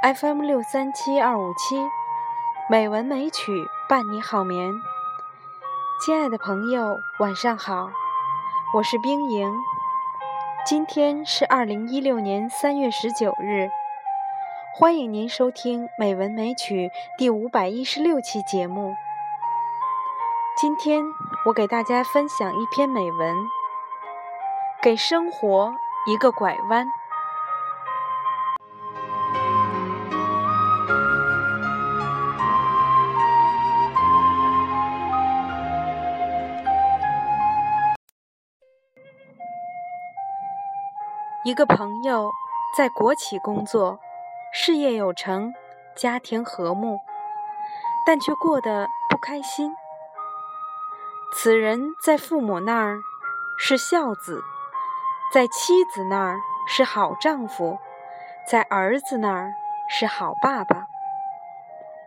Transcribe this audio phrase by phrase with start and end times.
[0.00, 1.76] FM 六三七二五七，
[2.70, 4.72] 美文美曲伴你好眠。
[6.00, 7.90] 亲爱的朋友，晚上好，
[8.74, 9.52] 我是冰莹。
[10.64, 13.68] 今天是二零一六年三月十九日，
[14.76, 16.88] 欢迎您收听《美文美曲》
[17.18, 18.94] 第五百一十六期节目。
[20.56, 21.02] 今天
[21.46, 23.36] 我给大家分享一篇美文，
[24.80, 25.74] 《给生活
[26.06, 26.86] 一个拐弯》。
[41.48, 42.30] 一个朋友
[42.76, 43.98] 在国企工作，
[44.52, 45.54] 事业有成，
[45.96, 46.98] 家庭和睦，
[48.04, 49.72] 但却过得不开心。
[51.32, 52.98] 此人在父母那儿
[53.58, 54.44] 是孝子，
[55.32, 57.78] 在妻子那儿是好丈夫，
[58.46, 59.54] 在儿子那儿
[59.88, 60.86] 是好爸爸，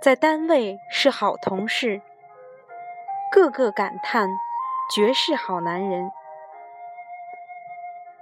[0.04, 2.04] 在单位是好同事，
[3.32, 4.30] 个个感叹
[4.94, 6.12] 绝世好男人。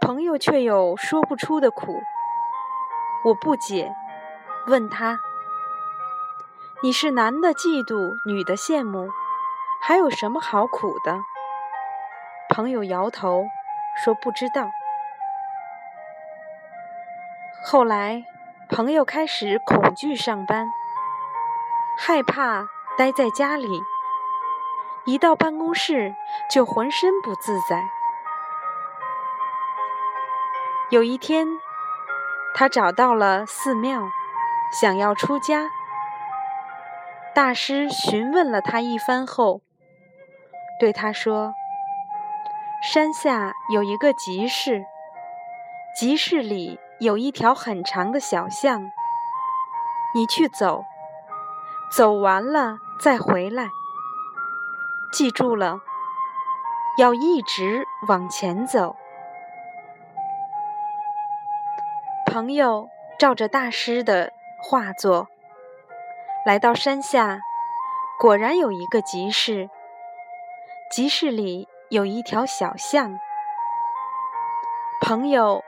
[0.09, 2.01] 朋友却有说不出的苦，
[3.23, 3.93] 我不解，
[4.65, 5.19] 问他
[6.81, 9.11] ：“你是男的嫉妒，女的羡慕，
[9.83, 11.19] 还有什么好苦的？”
[12.49, 13.43] 朋友摇头
[14.03, 14.71] 说：“不知道。”
[17.63, 18.23] 后来，
[18.67, 20.65] 朋友开始恐惧上班，
[21.99, 23.83] 害怕待在家里，
[25.05, 26.15] 一到办公室
[26.49, 27.87] 就浑身不自在。
[30.91, 31.47] 有一天，
[32.55, 34.09] 他找到了寺庙，
[34.81, 35.69] 想要出家。
[37.35, 39.61] 大师询问了他一番后，
[40.79, 41.53] 对他说
[42.81, 44.83] ：“山下有一个集市，
[45.95, 48.81] 集市里有一条很长的小巷，
[50.15, 50.85] 你去走，
[51.91, 53.69] 走完了再回来。
[55.11, 55.81] 记住了，
[56.97, 58.95] 要一直往前走。”
[62.29, 64.31] 朋友照着大师的
[64.61, 65.27] 画作，
[66.45, 67.39] 来到山下，
[68.19, 69.67] 果然有一个集市。
[70.91, 73.17] 集市里有一条小巷。
[75.01, 75.63] 朋友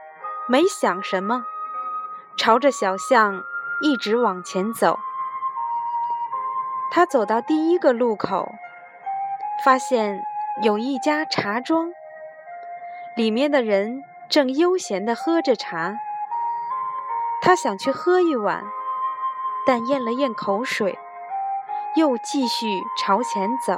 [0.47, 1.43] 没想什么，
[2.37, 3.41] 朝着小巷
[3.81, 4.99] 一直往前走。
[6.91, 8.47] 他走到第一个路口，
[9.65, 10.21] 发现
[10.61, 11.91] 有一家茶庄，
[13.15, 15.97] 里面的人正悠闲地喝着茶。
[17.41, 18.63] 他想去喝一碗，
[19.65, 20.97] 但咽了咽口水，
[21.95, 23.77] 又继续朝前走。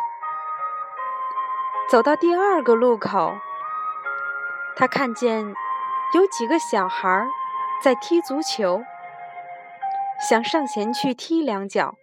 [1.90, 3.34] 走到第二个路口，
[4.75, 5.56] 他看见
[6.13, 7.25] 有几个小孩
[7.81, 8.84] 在踢足球，
[10.29, 11.96] 想上前去踢两脚，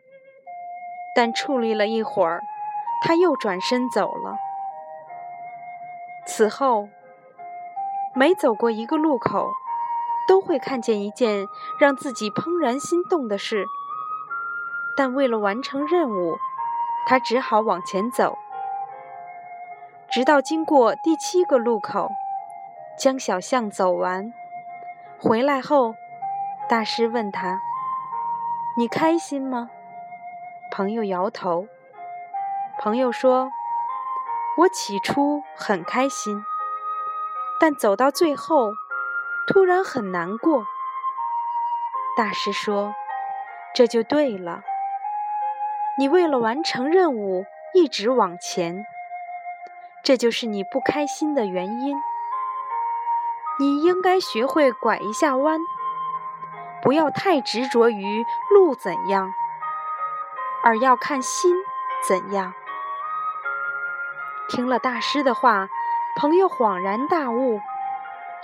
[1.15, 2.41] 但矗立了一会儿，
[3.03, 4.39] 他又转身走了。
[6.27, 6.89] 此后，
[8.15, 9.53] 每走过一个路口。
[10.31, 13.67] 都会看见一件让自己怦然心动的事，
[14.97, 16.39] 但为了完成任务，
[17.05, 18.39] 他只好往前走，
[20.09, 22.09] 直到经过第七个路口，
[22.97, 24.33] 将小巷走完。
[25.19, 25.97] 回来后，
[26.69, 27.61] 大师问他
[28.79, 29.69] ：“你开心吗？”
[30.71, 31.67] 朋友摇头。
[32.79, 33.51] 朋友说
[34.59, 36.41] ：“我起初很开心，
[37.59, 38.71] 但走到最后。”
[39.53, 40.65] 突然很难过，
[42.17, 42.95] 大师说
[43.75, 44.61] ：“这就对了。
[45.99, 47.45] 你为了完成任务
[47.75, 48.87] 一直往前，
[50.05, 51.97] 这就是你不开心的原因。
[53.59, 55.59] 你应该学会拐一下弯，
[56.81, 58.25] 不要太执着于
[58.55, 59.33] 路怎样，
[60.63, 61.57] 而要看心
[62.07, 62.55] 怎样。”
[64.49, 65.69] 听了大师的话，
[66.21, 67.61] 朋友恍然大悟。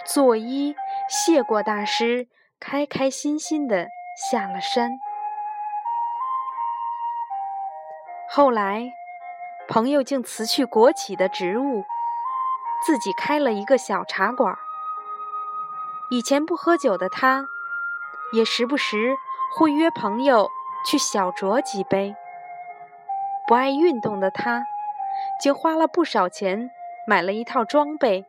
[0.06, 0.76] 作揖，
[1.08, 2.29] 谢过大师，
[2.61, 3.88] 开开心心的
[4.31, 4.93] 下了山。
[8.31, 8.93] 后来，
[9.67, 11.85] 朋友竟辞去国企的职务，
[12.87, 14.55] 自己开了一个小茶馆。
[16.11, 17.44] 以前不喝酒的他，
[18.32, 19.17] 也时不时
[19.56, 20.49] 会约朋友
[20.88, 22.14] 去小酌几杯。
[23.49, 24.64] 不爱运动的他，
[25.41, 26.70] 竟花了不少钱
[27.09, 28.25] 买了一套装备。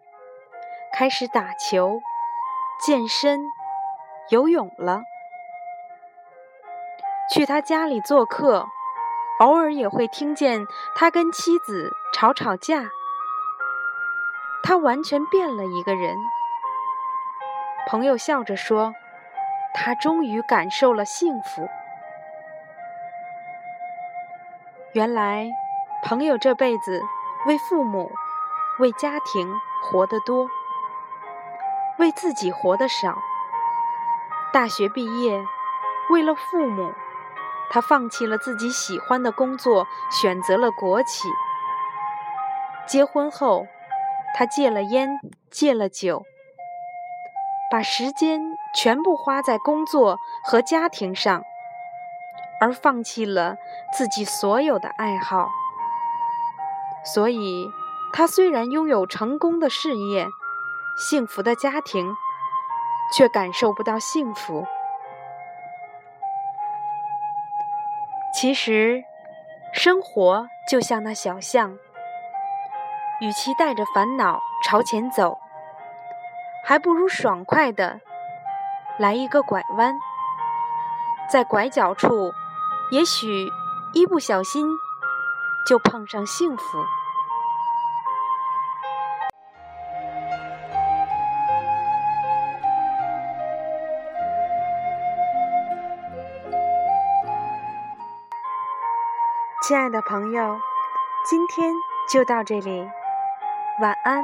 [0.93, 1.99] 开始打球、
[2.85, 3.41] 健身、
[4.29, 5.01] 游泳了。
[7.31, 8.67] 去他家里做客，
[9.39, 12.85] 偶尔也会听见他跟妻子吵吵架。
[14.63, 16.15] 他完全变了一个人。
[17.87, 18.93] 朋友笑着说
[19.73, 21.69] ：“他终于感受了幸福。
[24.93, 25.49] 原来，
[26.03, 27.03] 朋友这辈子
[27.45, 28.11] 为父母、
[28.79, 29.53] 为家庭
[29.83, 30.49] 活得多，
[31.97, 33.17] 为自己活得少。
[34.53, 35.43] 大学毕业，
[36.09, 36.93] 为了父母，
[37.69, 41.27] 他放弃了自己喜欢的工作，选择了国企。
[42.87, 43.67] 结婚后，
[44.35, 45.19] 他戒了烟，
[45.51, 46.23] 戒了酒，
[47.69, 48.41] 把时间
[48.73, 51.43] 全部花在工作和家庭上，
[52.61, 53.57] 而放弃了
[53.91, 55.49] 自己所有的爱好。
[57.03, 57.69] 所以，
[58.13, 60.27] 他虽然拥有成功的事业、
[60.97, 62.15] 幸福的家庭，
[63.15, 64.65] 却感受不到幸福。
[68.33, 69.03] 其实，
[69.73, 71.77] 生活就像那小巷。
[73.19, 75.39] 与其带着烦恼朝前走，
[76.65, 77.99] 还不如爽快的
[78.99, 79.95] 来一个拐弯。
[81.31, 82.31] 在拐角处，
[82.91, 83.49] 也许
[83.93, 84.67] 一不小心
[85.67, 86.63] 就碰上幸福。
[99.67, 100.57] 亲爱的朋友，
[101.29, 101.73] 今天
[102.09, 102.87] 就到这里。
[103.81, 104.23] 晚安。